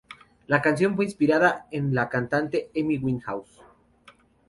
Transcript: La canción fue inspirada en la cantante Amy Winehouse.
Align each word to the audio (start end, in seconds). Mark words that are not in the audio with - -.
La 0.47 0.63
canción 0.63 0.95
fue 0.95 1.05
inspirada 1.05 1.67
en 1.69 1.93
la 1.93 2.09
cantante 2.09 2.71
Amy 2.75 2.97
Winehouse. 2.97 3.61